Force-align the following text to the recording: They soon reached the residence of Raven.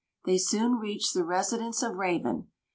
They 0.25 0.39
soon 0.39 0.79
reached 0.79 1.13
the 1.13 1.23
residence 1.23 1.83
of 1.83 1.95
Raven. 1.97 2.47